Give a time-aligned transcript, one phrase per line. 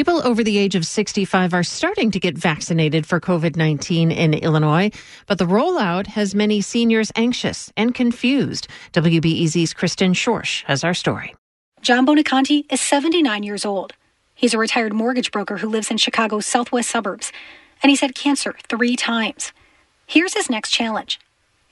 [0.00, 4.32] People over the age of 65 are starting to get vaccinated for COVID 19 in
[4.32, 4.90] Illinois,
[5.26, 8.66] but the rollout has many seniors anxious and confused.
[8.94, 11.34] WBEZ's Kristen Schorsch has our story.
[11.82, 13.92] John Bonaconti is 79 years old.
[14.34, 17.30] He's a retired mortgage broker who lives in Chicago's southwest suburbs,
[17.82, 19.52] and he's had cancer three times.
[20.06, 21.20] Here's his next challenge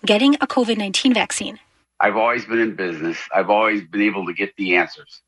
[0.05, 1.59] getting a COVID 19 vaccine.
[1.99, 5.23] I've always been in business, I've always been able to get the answers.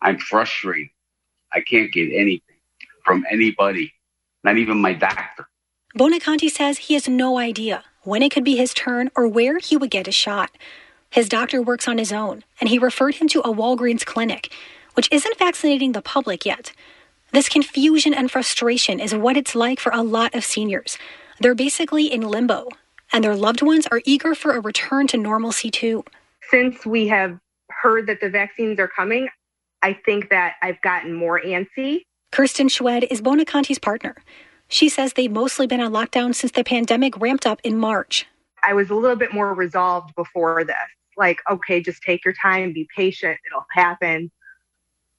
[0.00, 0.90] I'm frustrated.
[1.54, 2.56] I can't get anything
[3.04, 3.92] from anybody,
[4.42, 5.46] not even my doctor.
[5.96, 9.76] Bonaconti says he has no idea when it could be his turn or where he
[9.76, 10.50] would get a shot.
[11.10, 14.52] His doctor works on his own, and he referred him to a Walgreens clinic,
[14.94, 16.72] which isn't vaccinating the public yet.
[17.32, 20.98] This confusion and frustration is what it's like for a lot of seniors.
[21.40, 22.68] They're basically in limbo,
[23.12, 26.04] and their loved ones are eager for a return to normalcy too.
[26.50, 27.38] Since we have
[27.70, 29.28] heard that the vaccines are coming,
[29.84, 32.06] I think that I've gotten more antsy.
[32.32, 34.16] Kirsten Schwed is Bonaconti's partner.
[34.66, 38.26] She says they've mostly been on lockdown since the pandemic ramped up in March.
[38.66, 40.74] I was a little bit more resolved before this.
[41.18, 44.30] Like, okay, just take your time, be patient, it'll happen.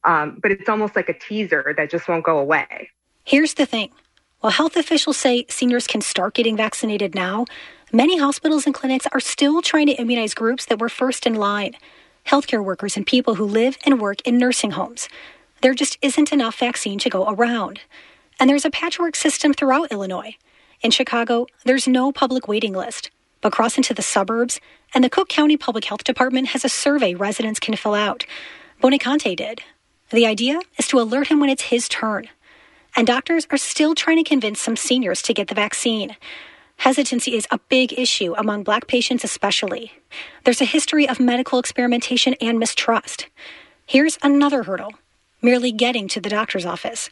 [0.03, 2.89] Um, but it's almost like a teaser that just won't go away.
[3.23, 3.91] Here's the thing
[4.39, 7.45] while health officials say seniors can start getting vaccinated now,
[7.93, 11.75] many hospitals and clinics are still trying to immunize groups that were first in line
[12.27, 15.07] healthcare workers, and people who live and work in nursing homes.
[15.61, 17.81] There just isn't enough vaccine to go around.
[18.39, 20.35] And there's a patchwork system throughout Illinois.
[20.81, 23.09] In Chicago, there's no public waiting list,
[23.41, 24.59] but cross into the suburbs,
[24.93, 28.25] and the Cook County Public Health Department has a survey residents can fill out.
[28.81, 29.61] Bonaconti did.
[30.11, 32.27] The idea is to alert him when it's his turn.
[32.95, 36.15] And doctors are still trying to convince some seniors to get the vaccine.
[36.77, 39.91] Hesitancy is a big issue among black patients, especially.
[40.43, 43.27] There's a history of medical experimentation and mistrust.
[43.87, 44.91] Here's another hurdle
[45.41, 47.09] merely getting to the doctor's office.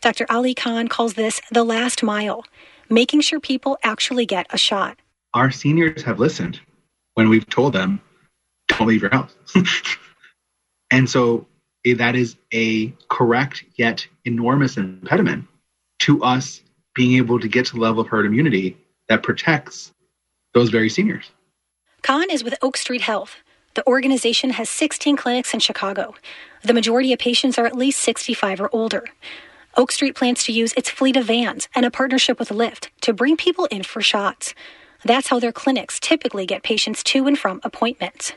[0.00, 0.26] Dr.
[0.28, 2.44] Ali Khan calls this the last mile,
[2.90, 4.98] making sure people actually get a shot.
[5.34, 6.60] Our seniors have listened
[7.14, 8.00] when we've told them,
[8.68, 9.34] don't leave your house.
[10.90, 11.46] and so
[11.84, 15.46] eh, that is a correct yet enormous impediment
[16.00, 16.62] to us
[16.94, 18.76] being able to get to the level of herd immunity
[19.08, 19.92] that protects
[20.54, 21.30] those very seniors.
[22.02, 23.36] Khan is with Oak Street Health.
[23.74, 26.14] The organization has 16 clinics in Chicago.
[26.62, 29.04] The majority of patients are at least 65 or older.
[29.76, 33.12] Oak Street plans to use its fleet of vans and a partnership with Lyft to
[33.12, 34.54] bring people in for shots.
[35.06, 38.32] That's how their clinics typically get patients to and from appointments.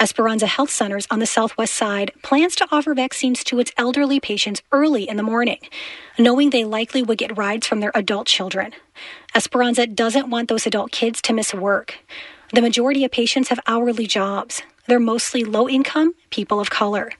[0.00, 4.62] Esperanza Health Centers on the southwest side plans to offer vaccines to its elderly patients
[4.72, 5.58] early in the morning,
[6.18, 8.72] knowing they likely would get rides from their adult children.
[9.34, 11.98] Esperanza doesn't want those adult kids to miss work.
[12.54, 14.62] The majority of patients have hourly jobs.
[14.86, 17.12] They're mostly low income people of color.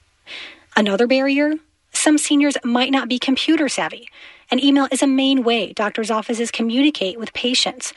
[0.75, 1.56] Another barrier
[1.93, 4.09] some seniors might not be computer savvy,
[4.50, 7.93] and email is a main way doctors' offices communicate with patients.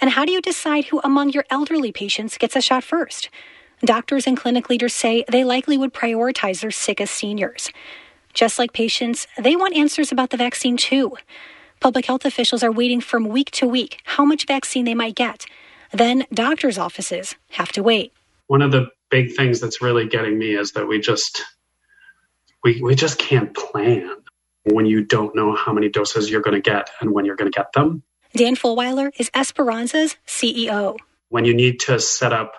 [0.00, 3.30] And how do you decide who among your elderly patients gets a shot first?
[3.80, 7.70] Doctors and clinic leaders say they likely would prioritize their sickest seniors.
[8.34, 11.16] Just like patients, they want answers about the vaccine too.
[11.80, 15.46] Public health officials are waiting from week to week how much vaccine they might get.
[15.92, 18.12] Then doctors' offices have to wait.
[18.46, 21.42] One of the big things that's really getting me is that we just
[22.64, 24.10] we, we just can't plan
[24.64, 27.50] when you don't know how many doses you're going to get and when you're going
[27.50, 28.02] to get them.
[28.34, 30.96] Dan Fulweiler is Esperanza's CEO.
[31.30, 32.54] When you need to set up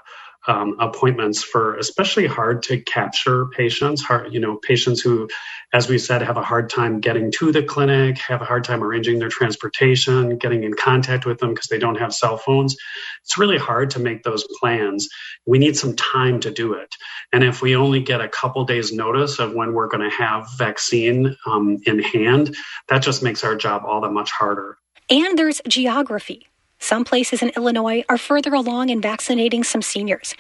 [0.48, 5.30] um, appointments for especially hard to capture patients, hard, you know, patients who,
[5.74, 8.84] as we said, have a hard time getting to the clinic, have a hard time
[8.84, 12.76] arranging their transportation, getting in contact with them because they don't have cell phones.
[13.24, 15.10] It's really hard to make those plans.
[15.46, 16.96] We need some time to do it.
[17.32, 20.48] And if we only get a couple days notice of when we're going to have
[20.58, 22.56] vaccine um, in hand,
[22.88, 24.78] that just makes our job all that much harder.
[25.10, 26.48] And there's geography.
[26.78, 30.36] Some places in Illinois are further along in vaccinating some seniors.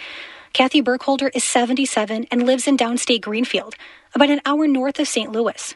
[0.54, 3.76] Kathy Burkholder is 77 and lives in downstate Greenfield,
[4.14, 5.32] about an hour north of St.
[5.32, 5.76] Louis.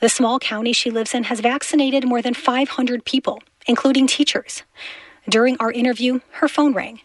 [0.00, 4.62] The small county she lives in has vaccinated more than 500 people, including teachers.
[5.26, 7.00] During our interview, her phone rang.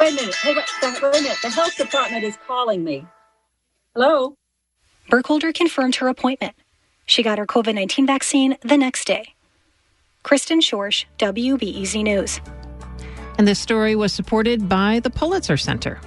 [0.00, 0.34] Wait a minute.
[0.44, 1.38] Wait a minute.
[1.40, 3.06] The health department is calling me.
[3.94, 4.34] Hello?
[5.08, 6.54] Burkholder confirmed her appointment.
[7.06, 9.34] She got her COVID 19 vaccine the next day.
[10.24, 12.40] Kristen Schorsch, WBEZ News.
[13.36, 16.00] And this story was supported by the Pulitzer Center.